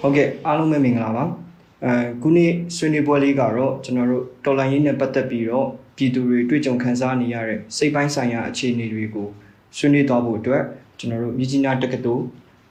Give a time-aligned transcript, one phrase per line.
[0.00, 1.24] ဟုတ်ကဲ့အားလုံးပဲမင်္ဂလာပါ
[1.84, 9.28] အဲခုနေ့ဆွေးနွေးပွဲလေးကတော့ကျွန်တော်တို့တော်လိုင်းရေးနဲ့ပတ်သက်ပြီးတော့ပြည်သူတွေတွေ့ကြုံခံစားနေရတဲ့စိတ်ပိုင်းဆိုင်ရာအခြေအနေတွေကို
[9.76, 10.62] ဆွေးနွေးသွားဖို့အတွက်
[10.98, 12.24] ကျွန်တော်တို့မြကြီးနားတက္ကသိုလ်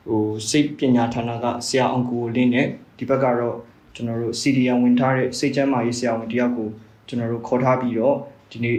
[0.09, 3.57] ဟိုစိတ်ပညာဌာနကဆရာအောင်ကိုလင်းနဲ့ဒီဘက်ကတော့
[3.95, 6.69] ကျွန်တော်တို့ CDN ဝင်ထားတဲ့စိတ်ကျန်းမာရေးဆရာဝန်တယောက်ကို
[7.07, 8.15] ကျွန်တော်တို့ခေါ်ထားပြီးတော့
[8.51, 8.77] ဒီနေ့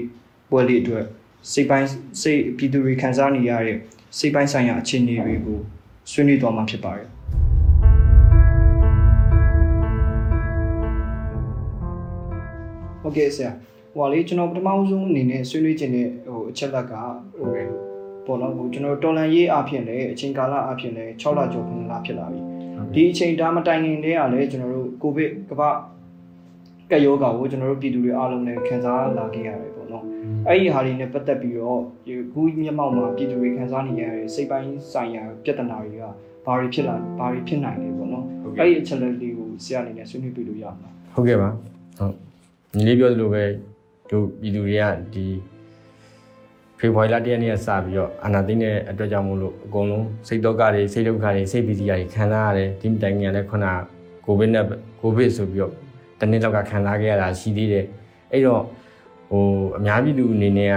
[0.50, 1.04] ပွဲလေးအတွက်
[1.52, 1.88] စိတ်ပိုင်း
[2.22, 3.76] စိတ်ပြည်သူတွေခံစားနေရတဲ့
[4.18, 5.58] စိတ်ပိုင်းဆိုင်ရာအခြေအနေတွေကို
[6.10, 7.11] ဆွေးနွေးသွားမှာဖြစ်ပါတယ်
[13.02, 13.50] ဟုတ်ကဲ့ဆရာ
[13.92, 16.92] ဟိုပါလေကျွန်တော်ပထမဆုံးအနေနဲ့ဆွေးနွေးခြင်းတဲ့ဟိုအချက်လက်က
[17.36, 17.48] ဟို
[18.26, 22.42] ပေါ့နော်ဟိုကျွန်တော်တော်လန်ရေးအဖြစ်လည်းအချိန်ကာလအဖြစ်လည်း6လကျော်9လဖြစ်လာပြီ
[22.94, 25.68] ဒီအချိန်ဒါမတိုင်ခင်တည်းကလည်းကျွန်တော်တို့ကိုဗစ်ကမ္ဘာ
[26.90, 30.04] ကပ်ရောဂါကိုကျွန်တော်တို့ပြည်သူတွေအားလုံးနဲ့ခံစားလာခဲ့ရတယ်ပေါ့နော်
[30.48, 36.04] အဲ့ဒီဟာတွေနဲ့ပတ်သက်ပြီးတော့ဒီခုမျက်မှောက်မှာပြည်သူတွေခံစားနေရတဲ့စိတ်ပိုင်းဆိုင်ရာပြဿနာတွေက
[36.46, 38.24] ဘာတွေဖြစ်လာဘာတွေဖြစ်နိုင်လဲပေါ့နော်
[38.58, 41.48] အဲ့ဒီအချက်လက်လေးကိုဆရာအနေနဲ့ဆွေးနွေးပြလို့ရမှာဟုတ်ကဲ့ပါ
[41.98, 42.31] ဟုတ်
[42.76, 43.44] ညီလေးပြောသလိုပဲ
[44.10, 44.84] တို့ပြည်သူတွေက
[45.14, 45.26] ဒီ
[46.78, 53.66] ဖေဖော်ဝါရီလတရက်နေ့ကစပြီးတော့အာနာသိန်းတဲ့အတွက်ကြောင့်မို့လို့အကုန်လုံးစိတ်တော့ကတွေစိတ်ဒုက္ခတွေစိတ်ပီတိတွေခံစားရတယ်ဒီတိုင်ငံလည်းခုန
[54.24, 54.64] ကိုဗစ်နဲ့
[55.00, 55.72] ကိုဗစ်ဆိုပြီးတော့
[56.20, 57.86] တနေ့လောက်ကခံစားခဲ့ရတာရှိသေးတယ်
[58.32, 58.62] အဲ့တော့
[59.30, 59.44] ဟို
[59.78, 60.76] အများပြည်သူအနေနဲ့က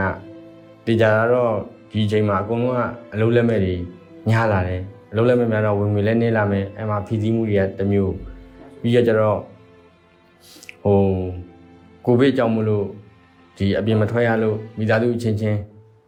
[0.85, 1.53] တေချာတော့
[1.91, 2.81] ဒီအချိန်မှာအကုန်လုံးက
[3.13, 3.75] အလုံးလက်မဲ့တွေ
[4.29, 8.13] ညားလာတယ်အလုံးလက်မဲ့များတော့ဝင်ငွေလည်းနေလာမယ်အဲ့မှာဖီစီးမှုတွေကတစ်မျိုး
[8.81, 9.39] ပြီးရကြတော့
[10.83, 10.99] ဟို
[12.05, 12.85] ကိုဗစ်ကြောင့်မလို့
[13.57, 15.59] ဒီအပြင်မထွက်ရလို့မိသားစုအချင်းချင်း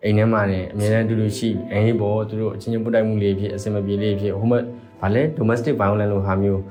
[0.03, 4.59] အိမ်ထဲမှာနေအမြဲတမ်းအတူတူရှိအိမ်ဟိပေါ်သူတို့အချင်းချင်းပုတ်တိုက်မှုလေးဖြစ်အစင်မပြေလေးဖြစ်ဟိုမှာ
[5.01, 6.61] ဗာလဲ domestic violence လို့ဟာမျိုး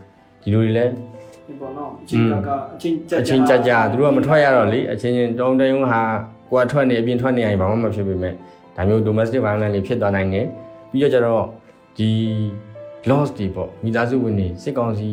[0.43, 6.01] ဒီလိုတွေလဲဒီပေါ့နော်အချိန်ကအချိန်ကြအချင်းကြကြသူတို့ကမထွက်ရတော့လေအချင်းချင်းတုံးတုံးဟာ
[6.51, 8.35] ကိုကထွက်နေအပြင်ထွက်နေရင်ဘာမှမဖြစ်ပေမဲ့
[8.77, 10.47] ဒါမျိုး domestic violence လေးဖြစ်သွားနိုင်တယ်
[10.91, 11.45] ပြီးတော့ကျတော့
[11.99, 12.11] ဒီ
[13.09, 15.11] loss တွေပေါ့မိသားစုဝင်တွေစစ်ကောင်စီ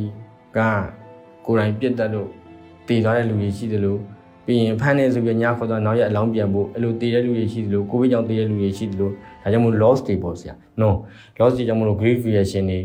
[0.58, 0.60] က
[1.46, 2.30] ကိုယ်တိုင်ပြစ်တက်လို့
[2.88, 3.96] တည်သွားတဲ့လူတွေရှိသလို
[4.46, 10.90] ပြီးရင်ဖမ်းနေဆိုပြီးညခေါ်တော့နောက်ရက်အလောင်းပြန်ဖို့အဲ့လိုတည်တဲ့လူတွေရှိသလိုကိုဗစ်ကြောင့်တည်တဲ့လူတွေရှိသလိုဒါကြောင့်မို့ loss တွေပေါ့ဆရာ no
[11.40, 12.80] loss တွေကြောင့်မို့လို့ grief reaction တွေ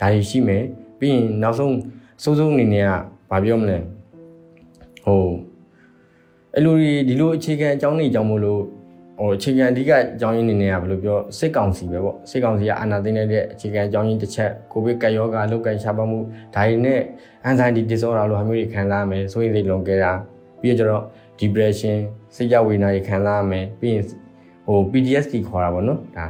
[0.00, 0.62] ဒါတွေရှိမယ်
[0.98, 1.74] ပြီးရင်နောက်ဆုံး
[2.22, 2.90] စိုးစိုးအနေနဲ့က
[3.30, 3.78] ဘာပြောမလဲ
[5.04, 5.24] ဟို
[6.54, 8.62] အဲ့လိုတွေဒီလိုအခြေခံအကြောင်းတွေကြောင့်မို့လို့
[9.20, 16.18] ဟိုအခြေခံအဓိကအကြောင်းရင်းအနေနဲ့ကဘယ်လိုပြောစစ်ကောင်စီပဲပေါ့စစ်ကောင်စီကအာဏာသိမ်းတဲ့အခြေခံအကြောင်းရင်းတစ်ချက်ကိုဗစ်ကပ်ရောဂါလောက်ကန်ရှားပါမှု
[16.54, 17.00] ဒါတွေနဲ့
[17.48, 20.12] anxiety disorder လို့ဟာမျိုးတွေခံစားရမယ်ဆိုရင်စိတ်လွန်ကဲတာ
[20.60, 21.04] ပြီးတော့ကျတော့
[21.40, 21.96] depression
[22.36, 24.04] စိတ်ကြဝေဒနာတွေခံစားရမယ်ပြီးရင်
[24.66, 26.26] ဟို PTSD ခေါ်တာပေါ့နော်ဒါ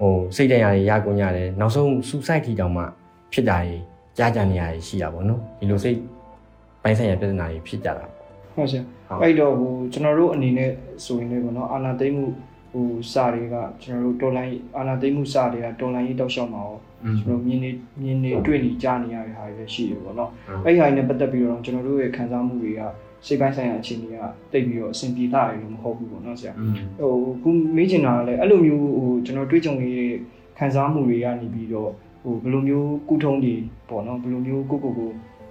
[0.00, 2.84] ဟိုစိတ်ဒဏ်ရာတွေရကုန်ရတယ်နောက်ဆုံး suicide ထိတောင်မှ
[3.32, 3.76] ဖြစ်တာတွေ
[4.18, 5.98] ကြားကြနေရရှိတာပေါ့နော်ဒီလိုစိတ်
[6.82, 8.19] ပိုင်းဆိုင်ရာပြဿနာတွေဖြစ်ကြတာပေါ့
[8.54, 10.70] ဟုတ်ဆရာဟုတ်အဲ့တော့ဟိုကျွန်တော်တို့အနေနဲ့
[11.04, 12.26] ဆိုရင်လည်းပေါ့နော်အာနာသိမ့်မှု
[12.72, 16.76] ဟိုစာတွေကကျွန်တော်တို့တော်လိုင်းအာနာသိမ့်မှုစာတွေကတော်လိုင်းရေးတောက်လျှောက်မှာရော
[17.20, 17.70] ကျွန်တော်မြင်နေ
[18.02, 22.80] မြင်နေတွေ့နေကြားနေရတဲ့ဟာတွေလည်းရှိတယ်ပေါ့နော်ဟုတ်အဲ့ဒီဟာတွေနဲ့ပတ်သက်ပြီးတော့ကျွန်တော်တို့ရဲ့ခံစားမှုတွေက
[23.26, 24.16] စိတ်ပိုင်းဆိုင်ရာအခြေအနေက
[24.52, 27.12] တိတ်ပြီးတော့အဆင်ပြေတာရလို့မဟုတ်ဘူးပေါ့နော်ဆရာอืมဟို
[27.42, 30.12] ခုမေးချင်တာကလည်းအဲ့လိုမျိုးဟိုကျွန်တော်တွေးကြုံနေတဲ့
[30.58, 31.90] ခံစားမှုတွေကနေပြီးတော့
[32.22, 33.54] ဟိုဘယ်လိုမျိုးကုထုံးတွေ
[33.88, 35.10] ပေါ့နော်ဘယ်လိုမျိုးကိုယ့်ကိုယ်ကို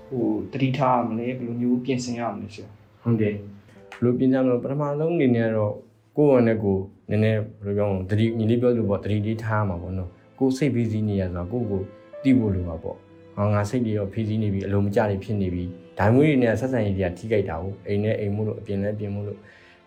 [0.09, 2.67] ဟိုတတိထားရမလဲဘယ်လိုမျိုးပြင်ဆင်ရမလဲဆရာ
[3.09, 5.73] ဟုတ်တယ်ဘယ်လိုပြင်ကြမလဲပထမဆုံးအနေနဲ့တော့
[6.17, 10.09] ကိုယ့်ဝန်နဲ့ကိုယ်နည်းနည်းဘယ်လိုပြောမလဲတတိညီလေးပြောလို့ပေါ့တတိလေးထားမှာပေါ့နော်
[10.39, 11.85] ကိုယ်စိတ်ဖီးစီးနေရဆိုတော့ကိုယ့်ကိုယ်
[12.23, 12.97] တိဖို့လိုပါပေါ့
[13.35, 15.63] ဟောငါစိတ်တွေရောဖီးစီးနေပြီအလုံးမကြတွေဖြစ်နေပြီ
[15.97, 19.37] ဒါမျိုးတွေနဲ့ဆက်ဆံရေးတွေကထိခိုက်တာကိုအိမ်နဲ့အိမ်မို့လို့အပြင်နဲ့ပြင်မို့လို့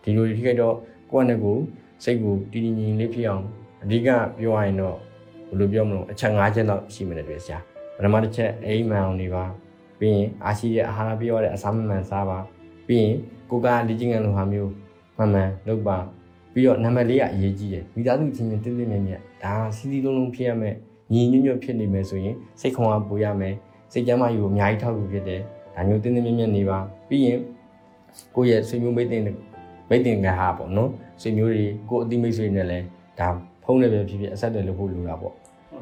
[0.03, 0.75] ဒီလိုတွေထိခိုက်တော့
[1.11, 1.61] ကိုယ့်နဲ့ကိုယ်
[2.03, 3.43] စိတ်ကိုတည်တည်ငြိမ်ငြိမ်လေးဖြစ်အောင်
[3.83, 4.97] အဓိကပြောရရင်တော့
[5.49, 7.59] ဘယ်လိုပြောမလဲအချက်၅ချက်တော့ရှိမှန်းတယ်ဆရာ
[7.95, 9.43] ပထမတစ်ချက်အိမ်မှန်အောင်နေပါ
[9.99, 12.39] ပြီးရင်အားရှိတဲ့အာဟာရပြည့်ဝတဲ့အစာမမှန်စားပါ
[12.87, 13.15] ပြီးရင်
[13.49, 14.71] ကိုကလေ့ကျင့်ခန်းလိုဟာမျိုး
[15.17, 15.97] မှန်မှန်လုပ်ပါ
[16.53, 20.75] ပြီးတော့နံပါတ်၄ကအရေးကြီးတယ်မိသားစုချင်းချင်းတင်းတင်းမြတ်မြတ်ဒါစီစီလုံးလုံးဖြစ်ရမယ်
[21.13, 23.55] ညီညွတ်ညွတ်ဖြစ်နေမယ်ဆိုရင်စိတ်ခွန်အားပိုရမယ်
[23.93, 25.41] စိတ်ကြမ်းမာရေးကိုအများကြီးထောက်ကူဖြစ်တယ်
[25.75, 27.37] ဒါမျိုးတင်းတင်းမြတ်မြတ်နေပါပြီးရင်
[28.35, 29.21] ကိုယ့်ရဲ့ဆွေမျိုးမိတ်တင်
[29.89, 30.89] မိတ်တင်ကဟာပေါ့နော်
[31.21, 32.85] ဆွေမျိုးတွေကိုယ့်အတိမိတ်ဆွေနဲ့လည်း
[33.19, 33.27] ဒါ
[33.63, 35.33] ဖုန်းနဲ့ပဲဖြစ်ဖြစ်အဆက်အသွယ်လုပ်ဖို့လိုတာပေါ့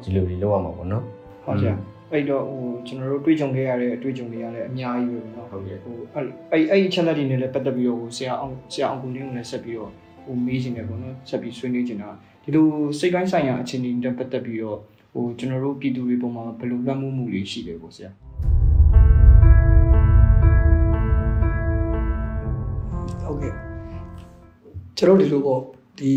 [0.02, 1.04] ဒီလိုတွေလုပ်ရမှာပေါ့နော်
[1.44, 1.74] ဟုတ်ဆရာ
[2.12, 9.90] အဲ့တော့ဟိုကျွန်တော်တို့တွေ့ကြုံခဲ့ရတဲ့အတွေ့အကြုံတွေရလည်းအများကြီးပဲเนาะဟုတ်ကဲ့ဟိုအဲ့အဲ့ channel တွေနဲ့လည်းပတ်သက်ပြီးတော့ဟိုဆရာအောင်ဆရာအောင်ကိုလင်းကိုလည်းဆက်ပြီးတော့
[10.24, 12.10] ဟိုမေးခြင်းတယ်ပေါ့နော်ဆက်ပြီးဆွေးနွေးခြင်းတာ
[12.44, 12.66] ဒီလို
[12.98, 14.78] စိတ်ပိုင်းဆိုင်ရာအခြေအနေတွေပတ်သက်ပြီးတော့
[15.14, 18.10] ဟိုကျွန်တော်တို့ပြည်သူတွေပုံမှာဘယ်လိုလွှမ်းမိုးမှုတွေရှိတယ်ပေါ့ဆရာ
[23.24, 23.54] ဟုတ်ကဲ့
[24.96, 25.60] ကျွန်တော်ဒီလိုပေါ့
[25.98, 26.12] ဒီ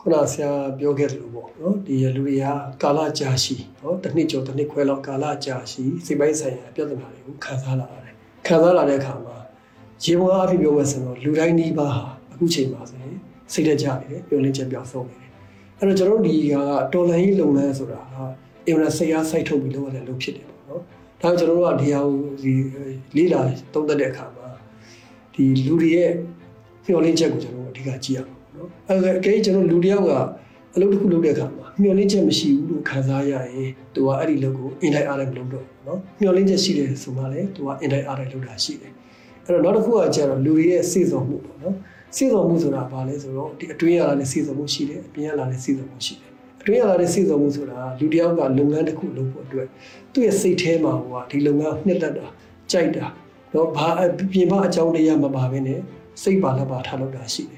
[0.00, 2.44] ခုနဆရာပြောခဲ့တယ်လို့ပေါ့နော်ဒီလူတွေက
[2.82, 8.14] ကာလကြာရှည်နော်တစ်နှစ်ကျော်တစ်နှစ်ခွဲလောက်ကာလကြာရှည်စိတ်ပိုင်းဆိုင်ရာပြဿနာတွေကိုခံစားလာရတယ်
[8.46, 9.36] ခံစားလာတဲ့အခါမှာ
[10.04, 13.16] ရေပေါ်အဖြစ်ပြောမယ်ဆိုတော့လူတိုင်းနှီးပါဟာအခုချိန်မှာဆိုရင်
[13.52, 15.30] စိတ်တက်ကြနေတယ်ပြောလင်းချက်ပြောင်းဆုံးနေတယ်
[15.78, 16.54] အဲ့တော့ကျွန်တော်တို့ဒီက
[16.92, 18.00] တော်လိုင်းရေးလုပ်ငန်းဆိုတာ
[18.66, 20.84] အင်မတန်စိတ်အားစိုက်ထုတ်ပြီးလုပ်ရတဲ့လုပ်ဖြစ်တယ်ပေါ့နော်ဒါ
[21.22, 22.52] ကြောင့်ကျွန်တော်တို့ကဒီဟာကိုဒီ
[23.16, 23.40] လေးလာ
[23.74, 24.48] သုံးသပ်တဲ့အခါမှာ
[25.34, 26.10] ဒီလူတွေရဲ့
[26.84, 28.37] မျှော်လင့်ချက်ကိုကျွန်တော်တို့အဓိကကြည့်ရအောင်နော်
[28.88, 30.12] အဲ့ဒါအကယ်ကျွန်တော်လူတယောက်က
[30.74, 38.92] အလုပ်တစ်ခုလုပ်တဲ့အခါမှာမျှော်လင့်ချက်မရှိဘူးလို့ခံစားရရင်သူကအဲ့ဒီလုပ်ကိုအင်တိုင်းအားတိုင်းမလုပ်တော့ဘူးနော်မျှော်လင့်ချက်ရှိတယ်ဆိုမှလည်းသူကအင်တိုင်းအားတိုင်းလုပ်တာရှိတယ်
[39.44, 41.74] အဲ့တော့နောက်တစ်ခုကကျတော့လူတွေရဲ့စိတ်ဆော်မှုပေါ့နော်
[42.16, 46.30] စိတ်ဆော်မှုဆိုတာဘာလဲဆိုတော့ဒီအတွင်းရလာတဲ့စိတ်ဆော်မှုရှိတယ်အပြင်ရလာတဲ့စိတ်ဆော်မှုရှိတယ်
[46.60, 49.66] အတွင်းရလာတဲ့စိတ်ဆော်မှုဆိုတာလူတယောက်ကလုပ်ငန်းတစ်ခုလုပ်ဖို့အတွက်
[50.12, 52.26] သူ့ရဲ့စိတ်ထဲမှာဟိုကဒီလုပ်ငန်းနှစ်သက်တာ
[52.72, 53.06] ကြိုက်တာ
[53.54, 53.88] တော့ဘာ
[54.32, 55.80] ပြင်ပအကြောင်းတရားမပါဘဲနဲ့
[56.22, 57.57] စိတ်ပါလက်ပါထားလုပ်တာရှိတယ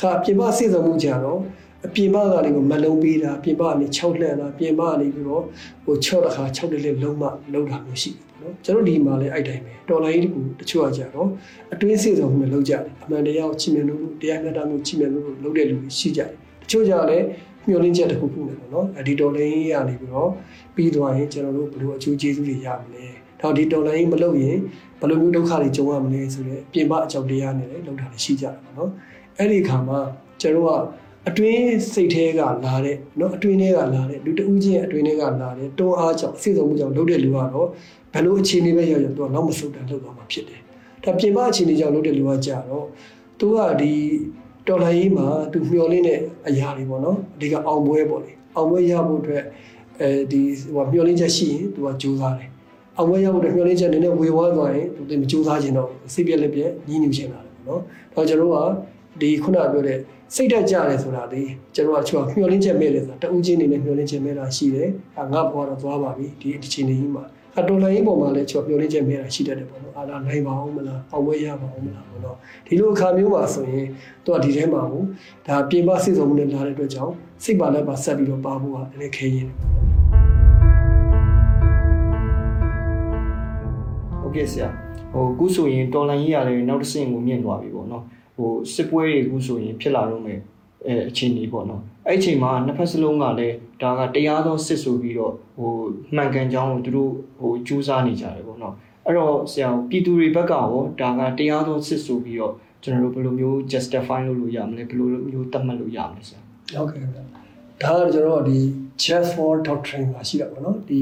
[0.00, 1.38] ခါပြင်ပစိတ်ဆော်မှုကြတော့
[1.86, 5.44] အပြင်ပကနေကိုမလုံးပေးတာပြင်ပကနေ6လှန်တာပြင်ပကနေပြီးတော့
[5.84, 11.28] ဟို6တစ်ခါ6တစ်လက်လုံးမလုံးတာမျိုးရှိတယ်နော်ကျွန်တော်ဒီမှာလည်းအဲ့တိုင်းပဲတော်လိုင်းကြီးတခုတချို့ကကြတော့
[11.72, 16.28] အတွင်းစိတ်ဆောင်မှုနဲ့လုံးကြတယ်အမှန်တရားကိုချစ်မြတ်လို့တရားမျှတမှုချစ်မြတ်လို့လုံးတဲ့လူတွေရှိကြတယ်
[16.62, 17.24] တချို့ကြလည်း
[17.68, 20.30] မျှော်လင့်ချက်တစ်ခုခုနဲ့ပေါ့နော်အဒီတော်လိုင်းကြီးကနေပြီးတော့
[20.74, 23.04] ပြီးသွားရင်ကျွန်တော်တို့ဘယ်လိုအကျိုးကျေးဇူးတွေရမလဲ
[23.40, 24.56] တော့ဒီတော်လိုင်းကြီးမလုပ်ရင်
[25.00, 28.90] ဘယ်လိုမျိုးဒုက္ခတွေကြုံရမလဲဆိုတော့ပြင်ပအကြောင်းတရားနဲ့လည်းလုံးတာရှိကြတယ်ပေါ့နော်
[29.39, 29.99] အဲ့ဒီခါမှာ
[30.41, 30.81] ကျွန်တော်က
[31.29, 37.67] အတွင်းစိတ်ထဲကလာတဲ့เนาะအတွင်းထဲကလာတဲ့လူတဦးချင်းအတွင်းထဲကလာတဲ့တွန်းအားကြောင့်စိတ်ဆုံးမှုကြောင့်လုပ်တဲ့လူကတော့
[38.13, 40.59] ဘယ်လိုအခြေအနေပဲရောက်ရောက်သူကနောက်မဆုတ်တန်လုပ်သွားမှာဖြစ်တယ်။
[41.03, 42.85] ဒါပြင်ပအခြေအနေကြောင့်လုပ်တဲ့လူကကြတော့
[43.39, 43.93] သူကဒီ
[44.67, 49.43] တော်လိုင်းရေးမှာသူမျှော်လင့်တဲ့အရာတွေပေါ့နော်အဓိကအောင်ပွဲပေါ့လေအောင်ပွဲရဖို့အတွက်
[50.01, 50.41] အဲဒီ
[50.73, 52.49] ဟိုမျှော်လင့်ချက်ရှိရင်သူကကြိုးစားတယ်။
[52.97, 57.81] အောင်ပွဲရဖို့အတွက်မျှော်လင့်ချက်နည်းနည်းဝေဝါးသွားရင်သူမကြိုးစားခြင်းတော့စိတ်ပြက်လက်ပြက်ညှင်းညူချင်တာလေပေါ့နော်။
[58.13, 58.57] တော့ကျွန်တော်က
[59.20, 59.98] ဒီခုနပြောတဲ့
[60.34, 61.42] စိတ်တက်ကြတယ်ဆိုတာဒီ
[61.74, 64.88] ကျွန်တော်ကချောမျှော်လင့်ချက်မဲ့တယ်ဆိုတာတဦးချင်းနေနဲ့မျှော်လင့်ချက်မဲ့တာရှိတယ်။
[65.18, 67.24] အာငါဘွားတော့သွားပါပြီဒီဒီချိန်ကြီးမှာ
[67.58, 72.36] အတော်လိုင်းပုံမှာလည်းချောမျှော်လင့်ချက်မဲ့တာရှိတတ်တယ်ပေါ့နော်။အာလာနိုင်ပါအောင်မလား။အောင်ဝဲရပါအောင်မလားပေါ့နော်။
[72.66, 73.86] ဒီလိုအခါမျိုးမှာဆိုရင်
[74.24, 75.02] သူကဒီထဲမှာကို
[75.46, 77.14] ဒါပြင်ပစိတ်ဆုံးမှုနဲ့လာတဲ့အတွက်ကြောင့်
[77.44, 79.86] စိတ်ပါလက်ပါဆက်ပြီးတော့ပါဖို့ကလည်းခဲရင်တယ်ပေါ့နော်
[84.20, 84.68] ဟုတ်ကဲ့ဆရာ
[85.12, 88.04] ဟိုအခုဆိုရင်တော်လိုင်းကြီးရတယ်နောက်တစ်ဆင့်ကိုမြင့်သွားပြီပေါ့နော်
[88.40, 90.40] ဟိုစစ်ပွဲတွေအခုဆိုရင်ဖြစ်လာတော့မယ်
[90.86, 95.72] အဲအချိန်ကြီးပေါ့နော်အဲ့အချိန်မှာနှစ်ဖက်စလုံးကလည်းဒါကတရားသောစစ်ဆိုပြီးတော့ဟို
[96.16, 98.74] မှန်ကန်ကြောင်းကိုသူတို့ဟိုကြိုးစားနေကြတယ်ပေါ့နော်
[99.06, 100.66] အဲ့တော့ဆရာပြည်သူတွေဘက်ကရော
[101.00, 106.40] ဒါကတရားသောစစ်ဆိုပြီးတော့ကျွန်တော်တို့ဘယ်လိုမျိုး justify လုပ်လို့ရမလဲဘယ်လိုမျိုးသတ်မှတ်လို့ရမလဲဆရာ
[106.74, 107.22] ဟုတ်ကဲ့ဗျာ
[107.82, 108.58] ဒါကကျွန်တော်တို့ဒီ
[109.04, 110.98] just for doctrine မှာရှိတာပေါ့နော်ဒီ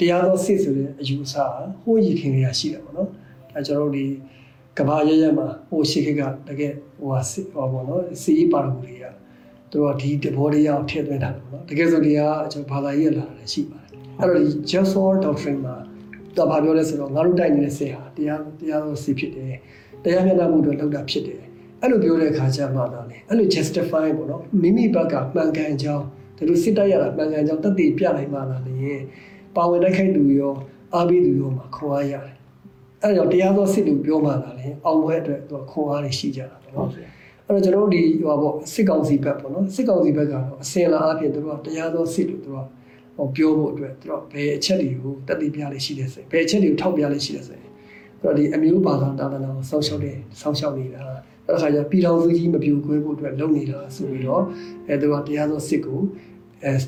[0.00, 1.34] တရားသောစစ်ဆိုတဲ့အယူအဆ
[1.82, 3.08] ဟိုးရခင်တွေကရှိတာပေါ့နော်
[3.52, 4.04] ဒါကျွန်တော်တို့ဒီ
[4.78, 9.04] ကဘာရရမှာဟိုရှိခေတ်ကတကယ်ဟိုဟာစစ်ဟောပေါ့နော်စီအီပါရဂူတွေက
[9.70, 12.20] သူတို့ဒီတဘောတရားကိုထည့်သွင်းတာပေါ့နော်တကယ်ဆိုဒီက
[12.52, 15.76] ကျွန်တော်ဘာသာရေးလာတာလည်းရှိပါတယ်အဲ့တော့ဒီ just for doctrine မှာ
[16.36, 19.54] တော့ဘာပြောလဲဆိုတော့ငါတို့တိုက်နေတဲ့စစ်ဟာတရားတရားသောစစ်ဖြစ်တယ်
[20.04, 21.42] တရားမျှတမှုတွေလောက်တာဖြစ်တယ်
[21.80, 26.04] အဲ့လိုပြောတဲ့အခါကျမှတော့လေအဲ့လို justify ပေါ့နော်မိမိဘက်ကမှန်ကန်ကြောင်း
[26.36, 28.76] ဒါလိုစစ်တိုက်ရတာမှန်ကန်ကြောင်းတက်တည်ပြနိုင်မှလာလေ
[29.56, 30.54] ပါဝင်တိုက်ခိုက်သူရော
[30.94, 32.37] အားပေးသူရောမှာခွန်အားရတယ်
[33.02, 36.88] အဲ့တော့တရားသောစစ်လို့ပြောမှလာလေအောင်ပွဲအတွက်သူခွန်အားတွေရှိကြတာပေါ့နော်
[37.46, 42.68] အဲ့တော့ကျွန်တော်တို့ဒီဟိုပေါ့စစ်ကောင်စီဘက်ပေါ့နော်စစ်ကောင်စီဘက်ကတော့အစင်လာအပြင်သူတို့ကတရားသောစစ်လို့သူတို့က
[43.16, 47.70] ဟောပြောဖို့အတွက်သူတို့ဘယ်အချက်တွေကိုတက်တည်ပြလေးရှိတယ်ဆိုဘယ်အချက်တွေကိုထောက်ပြလေးရှိတယ်ဆိုရင်
[48.20, 51.02] သူတို့ဒီအမျိုးဘာသာတာသနာကိုစောင့်ရှောက်တယ်စောင့်ရှောက်နေတာ
[51.46, 54.42] အဲ့ဒါခါကျပြည်တော်စုကြီးမပြိုကွဲဖို့အတွက်လုပ်နေတာဆိုပြီးတော့
[54.88, 56.37] အဲသူကတရားသောစစ်ကိုအဲ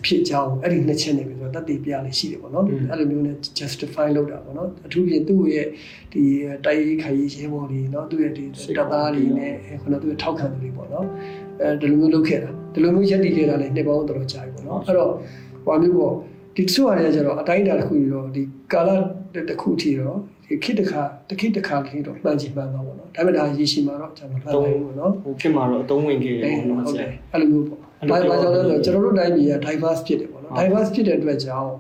[0.04, 5.66] ဖြစ်ကြောင်းအဲ့ဒီနှစ်ချက်နေပြီဆိုတော့တတ်သိပြရလေးရှိတယ်ပေါ့နော်အဲ့လိုမျိုးနဲ့ justify လုပ်တာပေါ့နော်အထူးဖြင့်သူ့ရဲ့
[6.12, 6.22] ဒီ
[6.64, 8.44] တိုက်ရိုက်ခိုင်ရေးပေါ်တွေနော်သူ့ရဲ့ဒီ
[8.76, 11.06] တပ်သားတွေနဲ့ခုနသူ့ရဲ့ထောက်ခံသူတွေပေါ့နော်
[11.60, 15.12] အဲဒီလိုမျိုးလုပ်ခဲ့တာဒီလိုမျိုးရက်တည်ခဲ့တာလည်းနှစ်ပေါင်းတော်တော်ကြာပြီပေါ့နော်အဲ့တော့
[15.64, 16.14] ဟိုမျိုးပေါ့
[16.56, 18.88] ဒီသူ့အရာကျတော့အတိုင်းအတာတစ်ခုရောဒီကာလ
[19.48, 20.14] တစ်ခုထီရော
[20.48, 31.70] ဒီခေတ်တစ်ခါတစ်ခေတ်တစ်ခါလေးတော့မှန်ချင်မှန်ပါပေါ့နော်ဒါပေမဲ့ဒါရေရှည်မှာတော့ကျွန်တော်မှတ်လိုက်ဘူးပေါ့နော်ဟိုခေတ်မှာတော့အသုံးဝင်ခဲ့တယ်ပေါ့နော်ဟုတ်တယ်အဲ့လိုမျိုးပေါ့ ဘာဘာကြောင့်လဲဆိုတော့ကျွန်တော်တို့တိုင်းပြည်က diverse ဖြစ်တယ်ပေါ့နော် diverse ဖြစ်တဲ့အတွက်ကြောင့်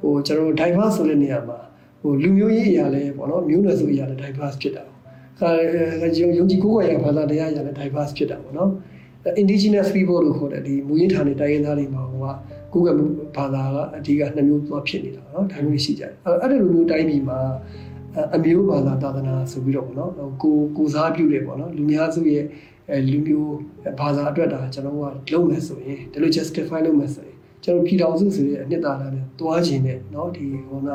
[0.00, 1.58] ဟိုကျွန်တော်တို့ diverse ဆိုတဲ့နေရာမှာ
[2.00, 4.98] ဟိုလူမျိုးရေးအရာလဲပေါ့နော်မျိုးနွယ်စုအရာလဲ diverse ဖြစ်တာပေါ့
[5.40, 8.70] အဲယုံယုံကြည်ကိုယ်ကိုယ်ရဘာသာတရားအရာလဲ diverse ဖြစ်တာပေါ့နော်
[9.42, 12.26] indigenous people လို့ခေါ်တဲ့ဒီမူရင်းဌာနေတိုင်းရင်းသားတွေမှာဟိုက
[12.72, 12.88] ကိုယ်က
[13.36, 17.38] ဘာသာကအဓိကနှစ်မျိုးသွားဖြစ်နေတာပေါ့နော်ဒါမျိုးရှိကြတယ်အဲ့အဲ့ဒီလိုမျိုးတိုင်းပြည်မှာ
[18.36, 20.10] အမျိုးဘာသာသာသနာဆိုပြီးတော့ပေါ့နော်
[20.42, 22.44] ကိုကိုစားပြုတယ်ပေါ့နော်လူများစုရဲ့
[22.89, 23.53] အဲလူမျိုး
[23.99, 24.95] ဘာသာအတွက်ဒါကျွန်တော်
[25.27, 30.89] ကလုပ်မယ်ဆိုရင်ဒီလို justify လုပ်မယ်ဆိုရင် ကျွန်တော်ပြည်တော်စုဆိုတဲ့အနှစ်သာရနဲ့တွားခြင်းနဲ့เนาะဒီဟိုက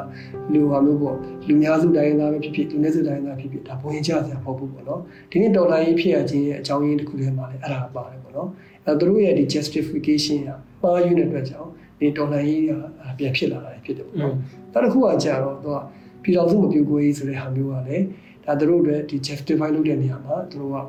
[0.53, 1.17] လူဟာမျိုးပေါ့
[1.49, 5.01] လူများစုတိုင်းသားပဲဖြစ်ဖြစ်လူနည်းစုတိုင်းသားဖြစ်ဖြစ်ဒါပုံရင်ချစရာမဟုတ်ဘူးပေါ့နော်
[5.31, 8.49] ဒီနေ့ဒေါ်လာရေးဖြစ်ရခြင်းရဲ့အကြောင်းရင်းတစ်ခုထဲမှာလည်းအဲ့ဒါပါတယ်ပေါ့နော်
[8.87, 10.51] အဲသူတို့ရဲ့ဒီ justification က
[10.83, 12.73] ပါယူတဲ့အတွက်ကြောင့်ဒီဒေါ်လာရေးက
[13.19, 14.35] ပြန်ဖြစ်လာတာဖြစ်တယ်ပေါ့နော်
[14.73, 15.77] နောက်တစ်ခုကကြာတော့သူက
[16.23, 18.05] ပြည်တော်စုမပြိုကိုရေးဆိုတဲ့ဟာမျိုးကလည်း
[18.48, 20.82] ဒါသူတို့အတွက်ဒီ justify လုပ်တဲ့နေရာမှာသူတို့ကဒါ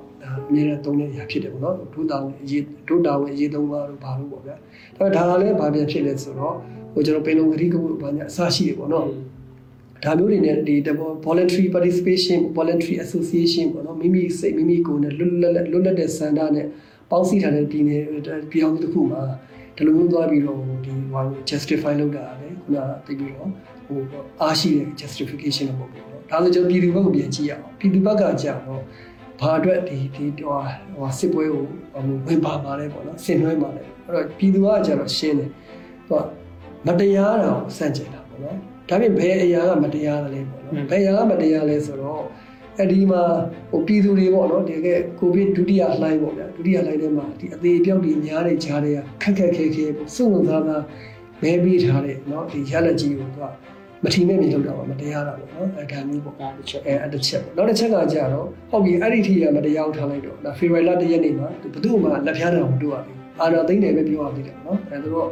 [0.48, 4.62] အမြဲတမ်းသုံးတဲ့အရာဖြစ်တယ်ပေါ့နော်ဒုတာဝန်အရေးဒုတာဝန်အရေးသုံးပါတော့ဘာလို့ပေါ့ဗျာဒါ
[4.96, 6.54] ပေမဲ့ဒါကလည်းဘာပြန်ဖြစ်လဲဆိုတော့
[6.92, 9.06] ဟိုကျွန်တော်ပင်လုံဂတိကမှုဘာညာအစရှိတယ်ပေါ့နော်
[10.04, 10.74] ဒါမျိုးတွေနဲ့ဒီ
[11.26, 16.66] voluntary participation voluntary association ပေါ့နော်မိမိစိတ်မိမိကိုယ်နဲ့လွတ်လပ်လွတ်လပ်တဲ့စန္ဒနဲ့
[17.10, 18.02] ပေါင်းစည်းထားတဲ့ပြည်နယ်
[18.50, 19.22] ပြည်အောင်တစ်ခုမှာ
[19.76, 23.48] ဒီလိုမျိုးသွားပြီးတော့ဒီဟို justify လုပ်တာလေခုနကသိပြီးတော့
[23.86, 24.00] ဟို
[24.42, 28.81] အားရှိတဲ့ justification လို့ပေါ့နော် ဒါဆိုကျွန်တော်ပြည်သူဘက်ကိုပြန်ကြည့်ရအောင်ပြည်သူဘက်ကကြာတော့
[29.39, 30.59] ဘာအတွက်ဒီဒီဟို
[30.95, 31.63] ဟိုစစ်ပွဲကို
[32.27, 35.49] ဝင်ပါပါလဲပေါ့နော်ဆင်နွှဲပါလဲအဲ့တော့ပြည်သူကကြာတော့ရှင်းတယ်
[36.07, 36.23] သူက
[36.87, 38.57] မတရားတာကိုစန့်ကျင်တာပေါ့နော်
[38.89, 42.23] ဒါပြင်ဘယ်အရာကမတရားလဲပေါ့နော်ဘယ်အရာကမတရားလဲဆိုတော့
[42.79, 43.23] အဲ့ဒီမှာ
[43.71, 44.87] ဟိုပြည်သူတွေပေါ့နော်ဒီက
[45.19, 50.83] ကိုဗစ်ဒုတိယလှိုင်းပေါ့ဗျာဒုတိယလှိုင်းထဲမှာဒီအသေးအပြောက်တွေများတဲ့ကြားတွေကခက်ခက်ခဲခဲပေါ့စုံစုံသားသား
[51.43, 53.45] မဲပြီးထားတဲ့เนาะဒီရလက်ကြီးကိုသူက
[54.04, 65.26] မထီမဲ့မြင်လို့တာပါမတရားတာပေါ့နော်အဲဒါမျိုးပေါ့ဒါတစ်ချက်အဲအဲ့တစ်ချက်ပေါ့နောက်တစ်ချက်ကကြတော့ဟုတ်ပြီအဲ့ဒီထီကမတရားကိုထားလိုက်တော့ဒါဖေရိုင်လာတစ်ရက်နေမှာဘယ်သူမှလက်ဖျားတယ်မတို့ရဘူးအာနာသိမ့်တယ်ပဲပြောရသေးတယ်နော်အဲသူတို့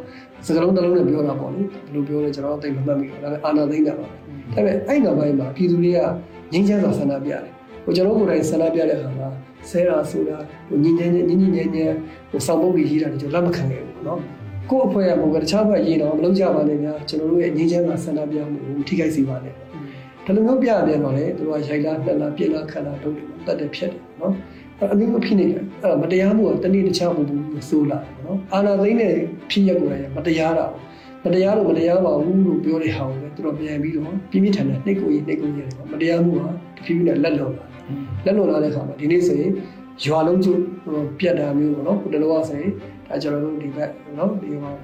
[0.47, 4.13] စကလုံးတစ်လုံးနဲ့ပြောတာပေါ့လေဘယ်လိုပြောလဲကျွန်တော်သိမမှတ်မိဘူးဒါပေမဲ့အာနာသိမ့်တယ်ပါပဲ
[4.55, 6.01] ဒါပေမဲ့အဲ့နောက်ပိုင်းမှာပြည်သူတွေက
[6.53, 7.43] ငြိမ်းချမ်းစွာဆန္ဒပြတယ်
[7.85, 9.29] ဟိုကျွန်တော်ကိုယ်တိုင်ဆန္ဒပြတဲ့အခါမှာ
[9.71, 10.37] ဆဲတာဆိုတာ
[10.69, 11.93] ဟိုညင်ညင်ညင်ညင်ညင်ညင်
[12.31, 14.21] ဟိုစောင်းပုတ်ကြီးရေးတာတွေကျွန်တော်လက်မခံခဲ့ဘူးနော်
[14.71, 19.55] ကိုယ့်အဖွဲ့ရပုံကတခြားဘက်ရေးတော့မလုပ်ကြပါနဲ့များကျွန်တော်တို့ရဲ့ငြိမ်းချမ်းစွာဆန္ဒပြမှုကိုထိခိုက်စေပါနဲ့
[20.25, 24.33] ဒါလိုမျိုးပြရပြန်တော့လေသူတို့ကရိုက်လားနှက်လားပြစ်လားခတ်လားလုပ်တယ်တတ်တယ်ဖြတ်တယ်နော်
[24.79, 29.15] အဲ့အမျိုးမဖြစ်နေတယ်အဲ့တော့မတရားမှုကတနေ့တစ်ခြားမဟုတ်ဘူးဆိုလာတယ်နော်အာနာသိမ့်တဲ့
[29.51, 30.67] ဖြစ်ရက်ကိုလည်းမတရားတာ
[31.25, 36.39] မတရားလို့မတရားပါဘူးလို့ပြောတဲ့ဟာကိုလည်းသူတို့ပြန်ပြီးတော့ပြင်းပြထန်တဲ့နှိတ်ကိုကြီးနှိတ်ကိုကြီးတယ်မတရားမှုက
[36.77, 37.65] တဖြည်းဖြည်းနဲ့လက်လွန်လာ
[38.25, 39.53] လက်လွန်လာတဲ့အခါမှာဒီနေ့ဆိုရင်
[40.05, 40.49] ရွာလုံးကျ
[41.19, 42.73] ပြတ်တာမျိုးပေါ့နော်ဟိုတလောကဆိုရင်
[43.09, 44.75] ဒါကျွန်တော်တို့ဒီဘက်နော်ဒီဟို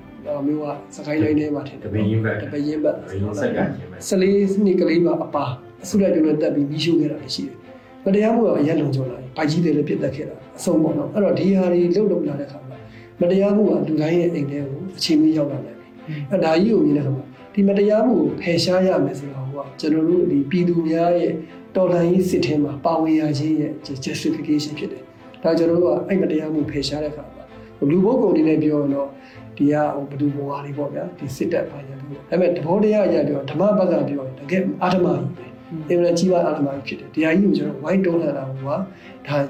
[0.47, 5.45] မျိုးကစကိုင်းလိုင်းထဲမှာထင်တယ်တပင်းရင်းဘက်တပင်းဘက်တပင်းရင်းဆက်ကခြင်းပဲ14နှစ်ကလေးပါအပါ
[5.83, 7.57] အဆုလိုက်ပြုံးနဲ့တက်ပြီးမိရှုခဲ့တာလည်းရှိတယ်။
[8.05, 12.77] မတရားမှုကအရက်လုံးကျော်လာတယ်။ပိုက်ကြီးတွေလည်းပြစ်တက်ခဲ့တာအဆုံးပေါ့နော်။အဲ့တော့ဒီဟာတွေလှုပ်လှုပ်လာတဲ့ခါမှာ
[13.21, 15.77] မတရားမှုကလူတိုင်းရဲ့အိမ်ထဲကိုအချိန်မီရောက်လာတယ်။
[16.31, 17.25] အဲ့ဒါကြီးကိုမြင်တဲ့ခါမှာ
[17.55, 21.33] ဒီမတရားမှုကိုဖယ်ရှားရမယ်ဆိုတာကကျွန်တော်တို့ဒီပြည်သူများရဲ့
[21.77, 23.73] တော်လှန်ရေးစစ်ထဲမှာပါဝင်ရခြင်းရဲ့
[24.05, 25.03] justification ဖြစ်တယ်။
[25.43, 27.42] ဒါကျွန်တော်တို့ကအဲ့မတရားမှုဖယ်ရှားတဲ့ခါမှာ
[27.91, 29.09] လူဘုတ်ကုန်တွေနဲ့ပြောရင်တော့
[29.57, 35.47] ဒီကဟိုဘဒူဘဝလေးပေါ့ဗျာဒီစစ်တပ်ပိုင်းရပြောဒါပေမဲ့တဘောတရားအရာပြောဓမ္မဘက်ကပြောရင်တကယ်အာဓမ္မကြီးပဲ
[35.89, 38.77] အင်္ဂလိပ်ကြီးပါအာဓမ္မကြီးဖြစ်တယ်တရားကြီးကိုကျွန်တော် white တုံးလာတာကဒါ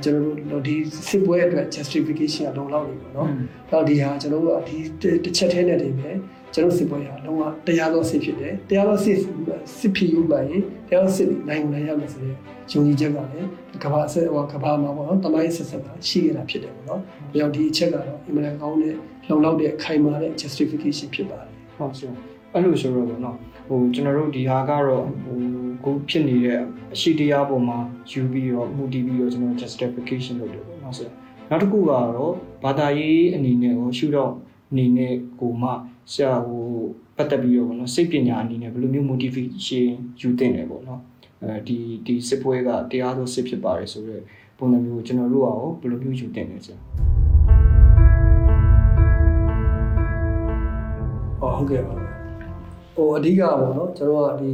[0.05, 0.75] ကျွန်တော်တို့ဒီ
[1.09, 3.29] စစ်ပွဲအတွက် justification ကလုံလောက်နေပေါ့နော်
[3.71, 4.77] တော့ဒီဟာကျွန်တော်တို့ကဒီ
[5.25, 6.11] တစ်ချက်သေးနဲ့တည်းပဲ
[6.55, 9.17] ကျွန်တော်စစ်ပွဲဟာလုံးဝတရားသောစစ်ဖြစ်တယ်တရားသောစစ်
[9.79, 12.37] စစ်ဖြစ်ယူပါရင်တရားသောစစ်နိုင်နိုင်ရမယ်ဆိုရင်
[12.71, 13.49] ယုံကြည်ချက်ကလည်း
[13.83, 17.05] ကဘာဆက်ဟောကဘာမှာပေါ့နော်တမိုင်းဆက်ဆက်တာရှိရတာဖြစ်တယ်ပေါ့နော်ဒါ
[17.35, 18.95] ကြောင့်ဒီအချက်ကတော့အင်မတန်ကောင်းတဲ့
[19.29, 22.11] လုံလောက်တဲ့ခိုင်မာတဲ့ justification ဖြစ်ပါတယ်ဟုတ်ဆို
[22.53, 23.37] အဲ့လိုဆိုတော့ဗောနော်
[23.69, 25.37] ဟိုကျွန်တော်တို့ဒီဟာကတော့ဟို
[25.85, 26.61] ကိုဖြစ်နေတဲ့
[26.95, 27.79] အရှိတရားပေါ်မှာ
[28.11, 31.09] ယူပြီးတော့မူတည်ပြီးတော့ကျွန်တော် justification လုပ်တယ်ဗောနော်ဆို
[31.51, 32.33] နောက်တစ်ခုကတော့
[32.65, 34.33] ဘာသာရေးအနေနဲ့ကိုရှုတော့
[34.71, 35.71] အနေနဲ့ကိုမှ
[36.11, 36.65] ဆရာဟို
[37.17, 39.89] ပတ်သက်ပြီးတော့ဗောနော်စိတ်ပညာအနေနဲ့ဘယ်လိုမျိုး motivation
[40.21, 41.01] ယူတင်တယ်ဗောနော်
[41.43, 44.23] အဲဒီဒီစစ်ပွဲကတရားသောစစ်ဖြစ်ပါတယ်ဆိုတော့
[44.59, 46.79] ပုံစံမျိုးကိုကျွန်တော်တို့ကရောဘယ်လိုမျိုးယူတင်လဲဆရာ
[51.41, 51.95] ဟောဟုတ်ကဲ့ပါ
[52.95, 54.53] ဟိုအဓိကပေါ့နော်ကျွန်တော်ကဒီ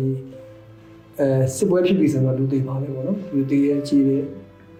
[1.19, 4.25] အဲစစ်ပွဲဖြစ်ပြီဆိုတော့လူသေးပါလေပေါ့နော်လူသေးရဲ့ကြီးတယ်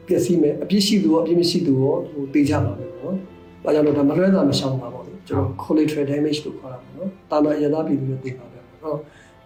[0.07, 3.17] ပျက်စီးမယ်အပြစ်ရှိသူရောအပြစ်မရှိသူရောဟိုတေးကြပါမယ်ပေါ့နော်
[3.65, 8.98] ဒါကြောင့်တော့ဒါမလွဲတာမရှောင်ပါပေါ့လေ ကျွန်တော် collateral damage လို့ခေါ်တာပေါ့နော်တာမန်ရသားပြည်သူတွေတေးပါပဲပေါ့နော်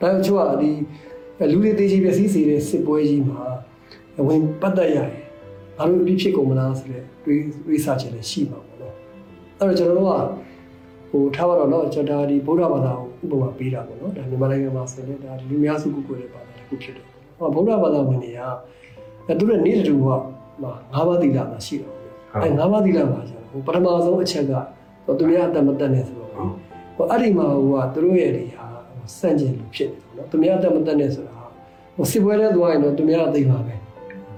[0.01, 0.71] ဒါကြောင့်ချို့ကဒီ
[1.51, 3.41] လူတွေတေးချပျက်စီးစေတဲ့စစ်ပွဲကြီးမှာ
[4.27, 5.09] ဝင်ပတ်သက်ရတယ်
[5.77, 8.93] ဘာလို့အပြစ်ဖြစ်ကုန်မလားဆိုတဲ့တွေးတွေးဆချက်လည်းရှိပါပေါ့နော်
[9.59, 10.13] အဲ့တော့ကျွန်တော်တို့က
[11.11, 17.05] ဟိုထားပါတော့เนาะကျွန်တော်ဒါဒီဗုဒ္ဓဘာသာကိုဥပမာပေးတာပေါ့เนาะဒါမြန်မာနိုင်ငံမှာဆိုရင်ဒါဒီလူများစုကုကိုယ်ရဲ့ဘာသာတစ်ခုဖြစ်တယ်
[17.37, 18.39] ဟောဗုဒ္ဓဘာသာဝင်တွေက
[19.27, 20.07] အဲသူတို့နေ့တူက
[20.61, 21.91] မှာ၅ပါးသီလမှာရှိတယ်
[22.33, 24.53] အဲ၅ပါးသီလမှာကျတော့ဟိုပထမဆုံးအချက်က
[25.05, 26.31] ဟိုသူများအတ္တမတတ်နေဆိုတော့
[26.95, 28.65] ဟိုအဲ့ဒီမှာဟိုကသူတို့ရဲ့ဒီဟာ
[29.19, 31.33] စန့်ကျင်လို့ဖြစ်တယ်เนาะသူများအတ္တမတတ်နေဆိုတာ
[31.95, 33.75] ဟိုစစ်ပွဲတဲ့သွားရင်တော့သူများအသိပါပဲ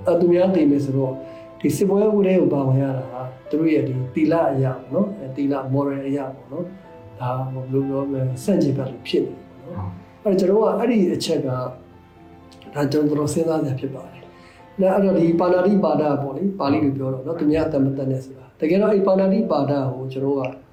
[0.05, 1.13] အဲသူများသိမယ်ဆိုတော့
[1.61, 3.15] ဒီစစ်ပွဲဦးတဲ့ကိုပါဝင်ရတာက
[3.49, 6.65] သူတို့ရဲ့ဒီသီလအရာပေါ့နော်အဲသီလ moral အရာပေါ့နော်
[7.19, 9.89] ဒါဘယ်လိုပြောမလဲစန့်ကျင်ဘက်လို့ဖြစ်နေတယ်နော်
[10.23, 14.23] အဲ့တော့ကျွန်တော်ကအဲ့ဒီအချက်ကဒါကျွန်တော်တို့စဉ်းစားစရာဖြစ်ပါတယ်။
[14.81, 20.64] ဒါအဲ့တော့ဒီပါဏာတိပါဒပေါ့လေပါဠိလိုပြောတော့နော်သူများအတ္တမတတ်နဲ့ဆိုတာတ ကယ်တော့အဲ့ပါဏာတိပါဒကိုကျွန်တော်ကဟ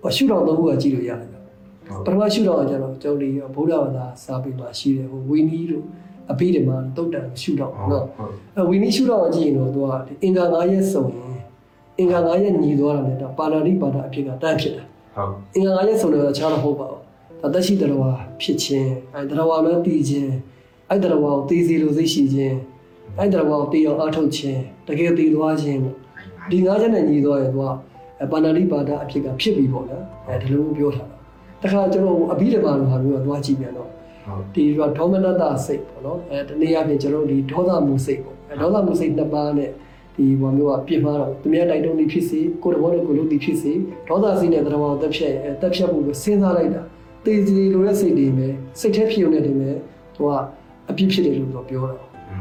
[0.00, 1.36] ဟောရှုထောင့်သုံးခုကကြည့်လို့ရတယ်ဗျ
[2.04, 5.84] ပထမရှုထောင့်ကကျတော့ကျောင်းဒီဗုဒ္ဓဘာသာစာပေမှာရှိတယ်ဟိုဝီနီးတို့
[6.30, 8.04] အဘိဓမ္မာတုတ်တန်ရှုထောင့်နော်
[8.56, 9.86] အဲဝီနီးရှုထောင့်ကကြည့်ရင်တော့သူက
[10.22, 11.36] အင်္ဂါ9ရက်စုံရင်
[11.98, 17.00] အင်္ဂါ9ရက်ညီသွားတာနဲ့တော့ပါဠိပါဒအဖြစ်ကတန်းဖြစ်တယ်ဟုတ်အင်္ဂါ9ရက်စုံတော့ခြားတော့ဟုတ်ပါဘူး
[17.40, 18.10] ဒါသက်ရှိတော်ဝါ
[18.42, 20.32] ဖြစ်ခြင်းအဲတော်ဝါမဲ့တည်ခြင်း
[20.90, 22.56] အဲတော်ဝါကိုတည်စီလို့သိရှိခြင်း
[23.18, 25.96] အဲတော်ဝါကိုတည်အောင်အားထုတ်ခြင်းတကယ်တည်သွားခြင်းပေါ့
[26.50, 27.66] ဒီငါးချက်နဲ့ညီသွားရင်သူက
[28.20, 31.16] အဲပါဏာတိပါဒအဖြစ်ကဖြစ်ပြီပေါ့နော်အဲဒီလိုမျိုးပြောထားတာ
[31.62, 33.88] တခါကျွန်တော်အဘိဓမ္မာလိုဟာမျိုးကသွားကြည့်ပြန်တော့
[34.26, 39.70] ဟုတ်ဒီကဒေါမနတစိတ်ပေါ့နော်အဲတနည်းအားဖြင့်ကျွန်တော်တို့ဒီဒေါသမှုစိတ်ပေါ့အဲဒေါသမှုစိတ်နှစ်ပါးနဲ့
[40.16, 43.72] ဒီဘောမျိုးကပြင်မှာတော့သူများတိုက်တုံးပြီးဖြစ်စေကိုယ်တော်နဲ့ကိုယ်လုံးပြီးဖြစ်စေ
[44.08, 46.82] ဒေါသစိတ်နဲ့တရားတော်တက်ဖြတ်အဲတက်ဖြတ်မှုကိုစဉ်းစားလိုက်တာ
[47.24, 48.46] တေးစီလိုတဲ့စိတ်တွေပဲ
[48.80, 49.70] စိတ်ထဲဖြစ်ုံနဲ့တည်းပဲ
[50.14, 50.30] သူက
[50.90, 51.96] အပြစ်ဖြစ်တယ်လို့တော့ပြောတာ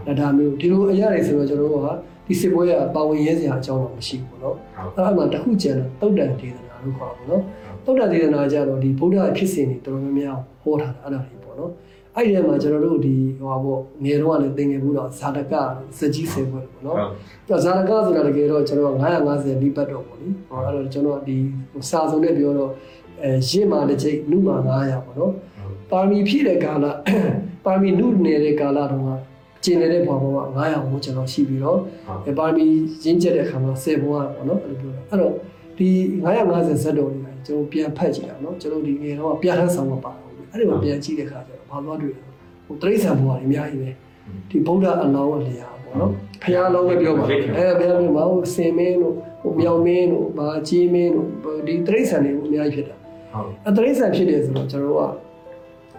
[0.07, 1.88] အဲဒါမျိုးဒီလိုအရာတွေဆိုတော့ကျွန်တော်တို့က
[2.27, 4.55] ဒီစစ်ပွဲကပါဝင်ရဲစရာအကြောင်းတော့မရှိဘူးပေါ့နော်
[4.96, 7.44] အဲ့ဒါမှတစ်ခုကျန်တော့တုတ်တန်ဒေသနာလို့ခေါ်တာပေါ့နော်
[7.86, 11.72] တုတ်တန်ဒေသနာကြတော့ဒီဗုဒ္ဓဖြစ်စဉ်တွေတော်တော်များများဟောထားတာအဲ့ဒါတွေပေါ့နော်
[12.15, 15.53] အဲ့ဒီထဲမှာကျွန်တော်တို့ဒီဟိုပါပေါ့ငယ်တော့ကလည်းသင်ငယ်ဘူးတော့ဇာတက
[15.98, 16.98] စကြီးဆယ်ပွဲပေါ့နော်။
[17.50, 18.96] အဲ့ဇာတကဆိုတာတကယ်တော့ကျွန်တော်
[19.29, 21.38] 950နိပတ်တော့ပေါ့လေ။ဟောအဲ့တော့ကျွန်တော်ဒီ
[21.89, 22.72] စာစုံနဲ့ပြောတော့
[23.24, 25.32] အဲရင့်မာတစ်ချိန်နုမာ900ပေါ့နော်။
[25.91, 26.86] ပါရမီဖြည့်တဲ့ကာလ
[27.65, 29.10] ပါရမီနုနေတဲ့ကာလတုန်းက
[29.64, 31.78] ကျင်နေတဲ့ဘဝဘဝ900ဘုကျွန်တော်ရှိပြီးတော့
[32.26, 32.64] အဲပါရမီ
[33.04, 35.33] ရင်းကျက်တဲ့အခါမှာ10ဘဝပေါ့နော်အဲ့လိုပြောတာ။အဲ့တော့
[35.78, 35.88] ဒီ
[36.25, 42.23] 950ဇက်တော်တွေကကျွန်တော်ပြန်ဖတ်ကြည့်တာနော်ကျွန်တော်ဒီငယ်တော့ပြဋ္ဌာန်းဆောင်မှာပါတော့အဲ့ဒီမှာပြန်ကြည့်တဲ့အခါကျတော့ဘာသွားတွေ့လဲ
[42.66, 43.90] ဟိုတရိษံဘဝတွေအများကြီးပဲ
[44.50, 46.11] ဒီဗုဒ္ဓအလောင်းအလျာပေါ့နော်
[46.42, 51.26] ဖះအလောင်းပဲပြောပါအဲဘုရားပြောမှာဟိုစင်မင်းတို့ဟိုမြောင်မင်းတို့ဘာကြီးမင်းတို့
[51.66, 52.97] ဒီတရိษံတွေအများကြီးဖြစ်တာ
[53.33, 55.24] ဟုတ် အတရိษံဖြစ်တယ်ဆိုတော့ကျွန်တော်တို့က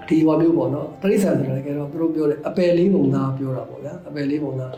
[0.08, 4.72] ဒီဟောမျိုးပေါ့နော်တရိษံဆိုတာကြတော့သူတို့ပြောတယ်အပယ်လေးပုံသားပြောတာပေါ့ဗျာအပယ်လေးပုံသား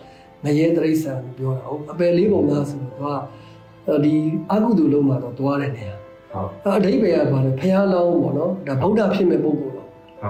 [0.44, 4.14] ငရဲတရိษံပြောတာဟုတ်အပယ်လေးပုံသားဆိုတော့ဒီ
[4.52, 5.94] အကုသိုလ်လုံးမှာတော့သွားတယ်နေရာ
[6.32, 9.86] ဟုတ်အဓိပ္ပာယ်ကဘာလဲဖះလောင်းပေါ့နော်ဒါဗုဒ္ဓဖြစ်မဲ့ပုဂ္ဂိုလ်တော့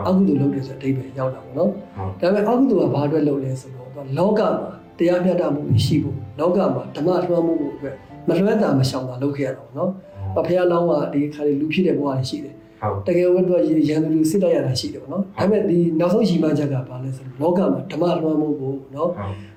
[0.07, 7.95] အကုသိုလ်လုပ်တယ်ဆိုအဓိပ္ပာယ်ရောက်တာပေါ့နော်ဟုတ်ဒါပေမဲ့အကုသိုလ်ကဘာအတွက်လုပ်လဲဆိုတော့သူကလောကမှာတရားမျှတမှုရှိဖို့လောကမှာဓမ္မထွန်းမှုဖို့အတွက်
[8.29, 9.91] မလွဲတာမရှောင်တာလုပ်ခဲ့ရတာပေါ့နော်
[10.39, 19.11] အဖះလောင်းကဒီခါလေးလူဖြစ်တဲ့ဘဝတွေရှိတယ်ဟု တ်တကယ်ဝင်တော့ရန်သူလူစစ်တိုက်ရတာရှိတယ်ပေါ့နော်ဒါပေမဲ့ဒီနောက်ဆုံးရှိမှချက်ကဘာလဲဆိုတော့လောကမှာဓမ္မထွန်းမှုကိုနော်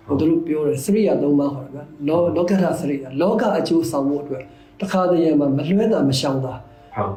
[0.08, 4.44] ဟိုသူတို့ပြောတယ်စရိယာသုံးပါးခေါ်တယ်ဗျာလောလောကထစရိယာလောကအကျိုးဆောင်မှုအတွက်
[4.82, 6.54] တခါတည်းရမှာမလွဲတာမရှောင်တာ
[6.96, 7.14] ဟုတ်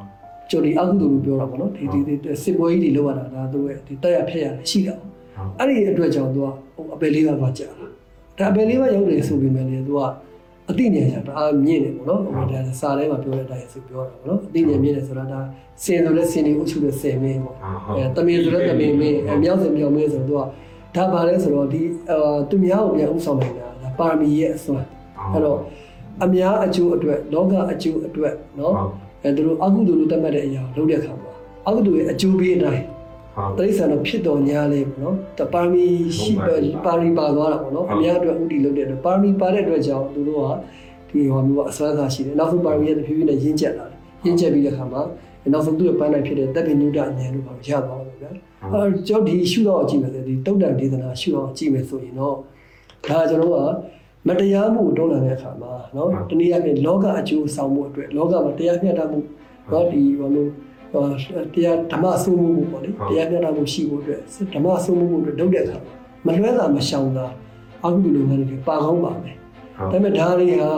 [0.51, 5.11] ကျိုဒီအကုသိုလ်လို့ပြောတာပေါ့နော်ဒီဒီဒီစစ်ပွဲကြီးတွေလောက်ရတာဒါသူတို့ရဲ့ဒီတက်ရဖက်ရတယ်ရှိတာပေါ့
[5.59, 7.87] အဲ့ဒီအတွက်ကြောင့်သူကဟိုအပယ်လေးပါးသွားကြာတာ
[8.39, 10.01] ဒါအပယ်လေးပါးရောက်တယ်ဆိုပေမဲ့လေသူက
[10.71, 15.41] အတိညာညာဒါမြင့်တယ်ပေါ့နော်ဟိုဒါစာထဲမှာပြောတဲ့အတိုင်းဆိုပြောတာပေါ့နော်အတိညာမြင့်တယ်ဆိုတာဒါ
[15.85, 17.57] စင်ဆိုတဲ့စင်တွေအုပ်ချုပ်တဲ့စင်မင်းပေါ့
[17.97, 20.47] အဲတမင်ဆိုတဲ့တမင်မင်းအဲမြောက်စင်မြောက်မင်းဆိုတော့
[20.95, 24.87] သူကဒါပါလဲဆိုတော့ဒီအာသူများကိုပြန်ဥဆောင်နေတာဒါပါရမီရဲ့အစွမ်း
[25.33, 25.59] အဲ့တော့
[26.25, 28.75] အများအကျိုးအတွက်လောကအကျိုးအတွက်နော်
[29.25, 31.31] အဲသူတို့အကုသိုလ်လို့သတ်မှတ်တဲ့အရာကိုလုပ်တဲ့အခါမှာ
[31.67, 32.94] အကုသိုလ်ရဲ့အကျိုးပေးအတိုင်းဟု
[33.59, 35.85] တရိษံတော့ဖြစ်တော်ညာလေးပေါ့နော်တပါမီ
[36.19, 36.55] ရှိပါ
[37.03, 40.49] ရီပါသွားတာပေါ့နော်အများအတွက်ဥတီလုပ်တဲ့အတွက်ပါမီပါတဲ့အတွက်ကြောင့်သူတို့က
[41.11, 45.03] ဒီဟောမျိုးကအစွမ်းသာရှိတယ်နောက်ဆုံးပါမီရဲ့တဖြည်းဖြည်းနဲ့ရင်းကျက်လာတယ်ရင်းကျက်ပြီးတဲ့အခါမှာ
[45.53, 48.31] နောက်ဆုံးသူ့ရဲ့ပန်းတိုင်းဖြစ်တဲ့တပ်ပိနုဒ္ဒဉာဏ်လို့ပါရသွားတယ်ဗျာ
[48.73, 52.37] အဲကျွန်တော်ဒီရှုတော့ကြည့်မယ်ဆိုဒီတုတ်တန်ဒေသနာရှုတော့ကြည့်မယ်ဆိုရင်တော့
[53.07, 53.59] ဒါကျွန်တော်က
[54.29, 59.19] မတရားမှုတွန်းလှန်တဲ့အခါမှာနော်တနည်းအားဖြင့်လောကအကျိုးဆောင်မှုအတွက်လောကမှာတရားမျှတမှု
[59.73, 60.51] နော်ဒီဟောမျိုး
[61.55, 64.21] တရားဓမ္မဆိုးမှုပေါ့လေတရားမျှတမှုရှိဖို့အတွက်
[64.55, 65.79] ဓမ္မဆိုးမှုအတွက်လုပ်တဲ့အခါ
[66.27, 67.27] မလွဲတာမရှောင်တာ
[67.85, 69.37] အကုသိုလ်လုပ်ငန်းတွေပါကောင်းပါမယ်
[69.79, 70.71] ဒါပေမဲ့ဒါတွေဟာ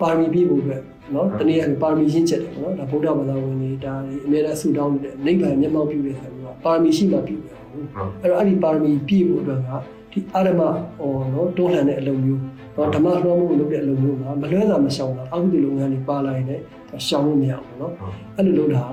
[0.00, 0.82] ပါရမီပြည့်ဖို့အတွက်
[1.14, 7.86] နော်တနည်းပါရမီရင့်ချက်တယ်ပေါ့နော်ဒါဗုဒ္ဓဘာသာဝင်တွေဒါတွေအများအားဆုတောင်းနေတဲ့နိဗ္ဗာန်မျက်မှောက်ပြုတဲ့ဆိုတော့ပါရမီရှိမှပြုတယ်ဟုတ်
[8.22, 9.70] အဲ့တော့အဲ့ဒီပါရမီပြည့်ဖို့အတွက်က
[10.12, 10.60] ဒီအာရမ
[10.98, 12.40] ဟောနော်တွန်းလှန်တဲ့အလုပ်မျိုး
[12.76, 16.62] နော်ဓမ္မလွှမ်းမိုးလုပ်တဲ့အလုပ်မျိုးကမလွဲတာမရှောင်တာအကုသိုလ်လုပ်ငန်းတွေပါလာရင်လည်း
[17.06, 17.92] ရှောင်လို့မရဘူးနော်
[18.36, 18.84] အဲ့လိုလုပ်တာ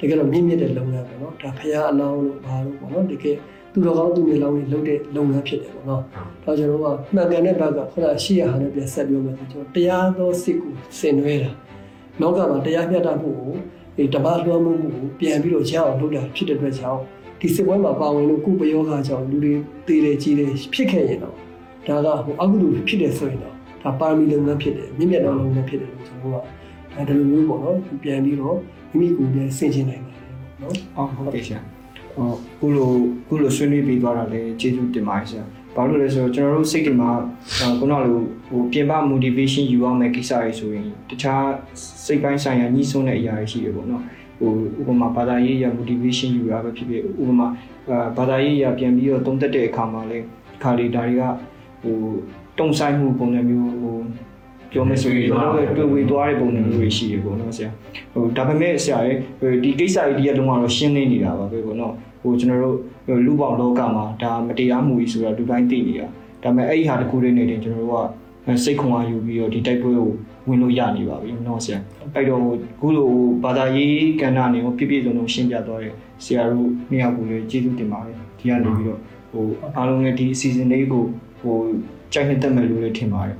[0.00, 3.36] တကယ်တော့မြင့်မြတ်တဲ့လုပ်ငန်းပဲနော်ဒါဖရာအလောင်းလို့ဘာလို့ပေါ့နော်တကယ်
[3.72, 6.02] သူတော်ကောင်းသူမျိုးလောင်းတွေလုပ်တဲ့လုပ်ငန်းဖြစ်တယ်ပေါ့နော်
[6.44, 11.50] ဒါကျွန်တော်ကမှန်ကန်တဲ့ဘက်ကခုနရှိရဟာနဲ့ပြန်ဆက်ပြောမယ်ဆိုကျွန်တော်တရားသောစိတ်ကိုဆင်နွှဲတာ
[12.20, 13.52] လောကမှာတရားမျှတမှုကို
[13.96, 17.00] ဒီဓမ္မလွှမ်းမှုကိုပြန်ပြီးတော့ရအောင်လုပ်တာဖြစ်တဲ့အတွက်ကြောင့်
[17.40, 19.54] ဒီစစ်ပွဲမှာပါဝင်လို့ကုပယောဂကြောင့်လူတွေ
[19.86, 21.34] တည်တယ်ကြီးတယ်ဖြစ်ခဲ့ရင်တော့
[22.06, 28.56] ဒါကဟိုအကုသိုလ်ဖြစ်တယ်ဆိုရင်တော့ဒါပါရမီလုပ်ငန်းဖြစ်တယ်မြင့်မြတ်သောလုပ်ငန်းဖြစ်တယ်လို့ကျွန်တော်ကဒါဒီလိုမျိုးပေါ့နော်ပြန်ပြီးတော့
[28.98, 31.60] မိမိကိုယ်ပြန်ဆင်ခြင်နိုင်ပါတယ်ပေါ့နော်အော်ဟုတ်ကဲ့ဆရာ
[32.14, 32.90] ဟောခုလို
[33.26, 37.10] ခုလိုဆွေးနွေးပြီးသွားတာလည်းကျေးဇူးတင်ပါတယ်ဆရာဘာလို့လဲဆိုတော့ကျွန်တော်တို့စိတ်တွေမှာ
[37.60, 38.00] အာခုနလို
[38.48, 41.44] ဟိုပြင်ပ motivation ယူအောင်မဲ့ကိစ္စတွေဆိုရင်တခြား
[42.04, 44.02] စိတ်ပိုင်းဆိုင်ရာညှိစွန်းတဲ့အရာတွေရှိတယ်ပေါ့နော်
[44.40, 47.48] ဟိုဥပမာဘာသာရေးအရာ motivation ယူတာပဲဖြစ်ဖြစ်ဥပမာ
[47.90, 50.26] အာဘာသာရေးအရာပြန်ပြီးတော့သုံးသက်တဲ့အခါမှာလည်း
[50.62, 51.22] ခါလီဒါတွေက
[51.82, 51.96] ဟို
[52.58, 53.96] တုံဆိုင်မှုပုံစံမျိုးဟို
[54.72, 57.70] ပြောမယ်ဆိုရင်တော့တွေ့ဝေသွားတဲ့ပုံစံမျိုးတွေရှိရပေါ့နော်ဆရာ
[58.12, 66.06] ဟိုဒါပေမဲ့ဆရာရဲ့ဟိုဒီကိစ္စကြီးတည်းကတော့ရှင်းနေနေတာပါပဲပေါ့နော်ဟိုကျွန်တော်တို့ဟိုလူပေါင်းလောကမှာဒါမတရားမှုကြီးဆိုတာလူတိုင်းသိနေတာ
[66.42, 68.06] ဒါပေမဲ့အဲ့ဒီဟာတစ်ခုလေးနေတယ်ကျွန်တော်တို့
[68.46, 70.10] ကစိတ်ခွန်အားယူပြီးတော့ဒီတိုက်ပွဲကို
[70.48, 71.78] ဝင်လို့ရနေပါပြီနော်ဆရာ
[72.14, 72.40] အဲ့တော့
[72.80, 73.10] ခုလို
[73.44, 75.92] ဘာသာရေးကဏ္ဍနေကိုပြည့်ပြည့်စုံစုံရှင်းပြသွားတဲ့
[76.24, 79.00] ဆရာတို့နှစ်ယောက်ကိုလည်းကျေးဇူးတင်ပါတယ်ဒီကနေပြီးတော့
[79.32, 79.44] ဟို
[79.76, 81.04] အားလုံးနဲ့ဒီအစီအစဉ်လေးကို
[81.40, 81.56] ဟို
[82.12, 83.36] ကြိုက်နှစ်သက်မယ်လို့လည်းထင်ပါတယ်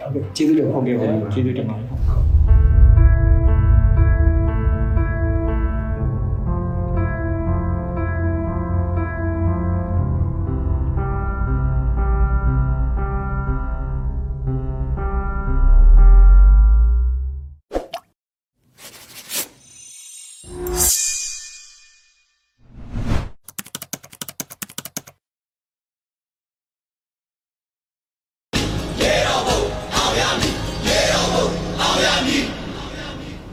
[0.00, 1.97] ဟုတ်ကဲ့ကျေးဇူးတင်ပါဟုတ်ကဲ့ပါကျေးဇူးတင်ပါတယ်